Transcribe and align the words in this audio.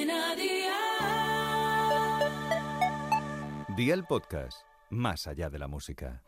Cadena 0.00 0.34
Dial. 0.34 0.76
Día 3.76 3.92
el 3.94 4.04
podcast, 4.04 4.62
más 4.88 5.26
allá 5.26 5.50
de 5.50 5.58
la 5.58 5.68
música. 5.68 6.22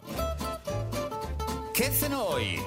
¿Qué 1.72 1.85
cenó 1.85 2.22
hoy? 2.24 2.61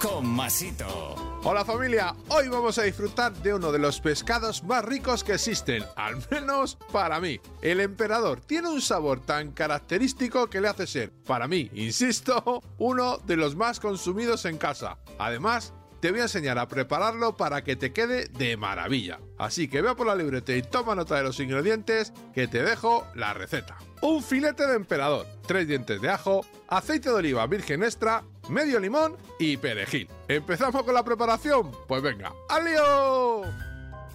Con 0.00 0.26
Masito. 0.26 1.14
Hola 1.44 1.62
familia, 1.64 2.14
hoy 2.28 2.48
vamos 2.48 2.78
a 2.78 2.84
disfrutar 2.84 3.34
de 3.34 3.52
uno 3.52 3.70
de 3.70 3.78
los 3.78 4.00
pescados 4.00 4.64
más 4.64 4.82
ricos 4.82 5.24
que 5.24 5.34
existen, 5.34 5.84
al 5.94 6.16
menos 6.30 6.78
para 6.90 7.20
mí. 7.20 7.38
El 7.60 7.80
emperador 7.80 8.40
tiene 8.40 8.70
un 8.70 8.80
sabor 8.80 9.20
tan 9.20 9.52
característico 9.52 10.48
que 10.48 10.62
le 10.62 10.68
hace 10.68 10.86
ser, 10.86 11.12
para 11.26 11.48
mí, 11.48 11.70
insisto, 11.74 12.62
uno 12.78 13.18
de 13.18 13.36
los 13.36 13.56
más 13.56 13.78
consumidos 13.78 14.46
en 14.46 14.56
casa. 14.56 14.96
Además, 15.18 15.74
te 16.00 16.10
voy 16.10 16.20
a 16.20 16.24
enseñar 16.24 16.58
a 16.58 16.68
prepararlo 16.68 17.36
para 17.36 17.62
que 17.62 17.76
te 17.76 17.92
quede 17.92 18.26
de 18.28 18.56
maravilla. 18.56 19.20
Así 19.38 19.68
que 19.68 19.82
ve 19.82 19.94
por 19.94 20.06
la 20.06 20.14
libreta 20.14 20.52
y 20.54 20.62
toma 20.62 20.94
nota 20.94 21.16
de 21.16 21.22
los 21.22 21.38
ingredientes 21.40 22.12
que 22.34 22.48
te 22.48 22.62
dejo 22.62 23.06
la 23.14 23.34
receta. 23.34 23.78
Un 24.02 24.22
filete 24.22 24.66
de 24.66 24.76
emperador, 24.76 25.26
tres 25.46 25.68
dientes 25.68 26.00
de 26.00 26.08
ajo, 26.08 26.44
aceite 26.68 27.10
de 27.10 27.16
oliva 27.16 27.46
virgen 27.46 27.82
extra, 27.82 28.24
medio 28.48 28.80
limón 28.80 29.16
y 29.38 29.58
perejil. 29.58 30.08
¿Empezamos 30.26 30.82
con 30.82 30.94
la 30.94 31.04
preparación? 31.04 31.70
Pues 31.86 32.02
venga, 32.02 32.32
¡al 32.48 32.64
lío! 32.64 33.59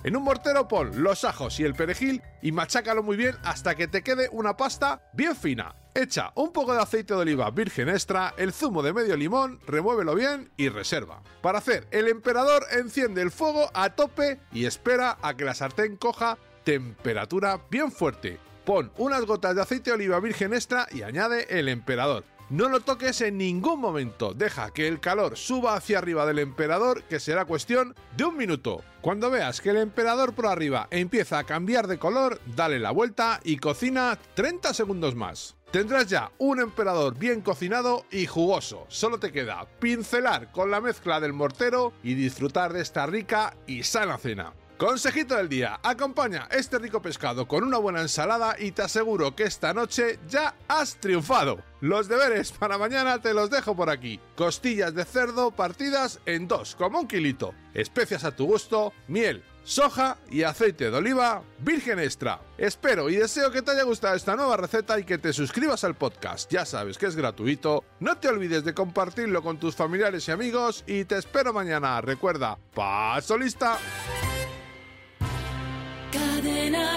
En 0.05 0.15
un 0.15 0.21
mortero 0.21 0.67
pon 0.67 1.01
los 1.01 1.23
ajos 1.23 1.59
y 1.59 1.63
el 1.63 1.73
perejil 1.73 2.21
y 2.43 2.51
machácalo 2.51 3.01
muy 3.01 3.17
bien 3.17 3.35
hasta 3.43 3.73
que 3.73 3.87
te 3.87 4.03
quede 4.03 4.29
una 4.31 4.55
pasta 4.55 5.01
bien 5.13 5.35
fina. 5.35 5.73
Echa 5.95 6.31
un 6.35 6.53
poco 6.53 6.75
de 6.75 6.81
aceite 6.83 7.15
de 7.15 7.21
oliva 7.21 7.49
virgen 7.49 7.89
extra, 7.89 8.35
el 8.37 8.53
zumo 8.53 8.83
de 8.83 8.93
medio 8.93 9.17
limón, 9.17 9.59
remuévelo 9.65 10.13
bien 10.13 10.51
y 10.57 10.69
reserva. 10.69 11.23
Para 11.41 11.57
hacer 11.57 11.87
el 11.89 12.07
emperador 12.07 12.67
enciende 12.77 13.23
el 13.23 13.31
fuego 13.31 13.71
a 13.73 13.95
tope 13.95 14.39
y 14.51 14.65
espera 14.65 15.17
a 15.23 15.33
que 15.33 15.43
la 15.43 15.55
sartén 15.55 15.95
coja 15.95 16.37
temperatura 16.63 17.61
bien 17.71 17.91
fuerte. 17.91 18.37
Pon 18.63 18.91
unas 18.97 19.25
gotas 19.25 19.55
de 19.55 19.63
aceite 19.63 19.89
de 19.89 19.95
oliva 19.95 20.19
virgen 20.19 20.53
extra 20.53 20.85
y 20.91 21.01
añade 21.01 21.47
el 21.49 21.67
emperador. 21.67 22.25
No 22.49 22.69
lo 22.69 22.79
toques 22.79 23.21
en 23.21 23.39
ningún 23.39 23.79
momento, 23.79 24.35
deja 24.35 24.69
que 24.69 24.87
el 24.87 24.99
calor 24.99 25.35
suba 25.35 25.75
hacia 25.75 25.97
arriba 25.97 26.27
del 26.27 26.37
emperador, 26.37 27.01
que 27.05 27.19
será 27.19 27.45
cuestión 27.45 27.95
de 28.15 28.25
un 28.25 28.37
minuto. 28.37 28.83
Cuando 29.01 29.31
veas 29.31 29.61
que 29.61 29.71
el 29.71 29.77
emperador 29.77 30.35
por 30.35 30.45
arriba 30.45 30.87
empieza 30.91 31.39
a 31.39 31.43
cambiar 31.43 31.87
de 31.87 31.97
color, 31.97 32.39
dale 32.55 32.77
la 32.77 32.91
vuelta 32.91 33.39
y 33.43 33.57
cocina 33.57 34.19
30 34.35 34.75
segundos 34.75 35.15
más. 35.15 35.55
Tendrás 35.71 36.07
ya 36.07 36.31
un 36.37 36.59
emperador 36.59 37.17
bien 37.17 37.41
cocinado 37.41 38.05
y 38.11 38.27
jugoso. 38.27 38.85
Solo 38.89 39.19
te 39.19 39.31
queda 39.31 39.67
pincelar 39.79 40.51
con 40.51 40.69
la 40.69 40.81
mezcla 40.81 41.19
del 41.19 41.33
mortero 41.33 41.93
y 42.03 42.13
disfrutar 42.13 42.73
de 42.73 42.81
esta 42.81 43.07
rica 43.07 43.57
y 43.65 43.81
sana 43.81 44.19
cena. 44.19 44.53
Consejito 44.77 45.37
del 45.37 45.47
día, 45.47 45.79
acompaña 45.83 46.49
este 46.51 46.77
rico 46.79 47.01
pescado 47.01 47.47
con 47.47 47.63
una 47.63 47.77
buena 47.77 48.01
ensalada 48.01 48.57
y 48.59 48.73
te 48.73 48.81
aseguro 48.81 49.33
que 49.33 49.43
esta 49.43 49.73
noche 49.73 50.19
ya 50.27 50.53
has 50.67 50.97
triunfado. 50.97 51.59
Los 51.79 52.09
deberes 52.09 52.51
para 52.51 52.77
mañana 52.77 53.21
te 53.21 53.33
los 53.33 53.49
dejo 53.49 53.73
por 53.73 53.89
aquí. 53.89 54.19
Costillas 54.35 54.93
de 54.93 55.05
cerdo 55.05 55.51
partidas 55.51 56.19
en 56.25 56.49
dos, 56.49 56.75
como 56.75 56.99
un 56.99 57.07
kilito. 57.07 57.53
Especias 57.73 58.25
a 58.25 58.35
tu 58.35 58.47
gusto, 58.47 58.91
miel, 59.07 59.45
soja 59.63 60.17
y 60.29 60.43
aceite 60.43 60.91
de 60.91 60.97
oliva 60.97 61.41
virgen 61.59 61.99
extra. 61.99 62.41
Espero 62.57 63.09
y 63.09 63.15
deseo 63.15 63.51
que 63.51 63.61
te 63.61 63.71
haya 63.71 63.83
gustado 63.83 64.15
esta 64.15 64.35
nueva 64.35 64.57
receta 64.57 64.99
y 64.99 65.05
que 65.05 65.17
te 65.17 65.31
suscribas 65.31 65.85
al 65.85 65.95
podcast. 65.95 66.51
Ya 66.51 66.65
sabes 66.65 66.97
que 66.97 67.05
es 67.05 67.15
gratuito. 67.15 67.85
No 68.01 68.17
te 68.17 68.27
olvides 68.27 68.65
de 68.65 68.73
compartirlo 68.73 69.41
con 69.41 69.57
tus 69.57 69.73
familiares 69.73 70.27
y 70.27 70.31
amigos 70.31 70.83
y 70.85 71.05
te 71.05 71.17
espero 71.17 71.53
mañana. 71.53 72.01
Recuerda, 72.01 72.57
paso 72.73 73.37
lista. 73.37 73.79
Cadena 76.45 76.69
Dial. 76.69 76.94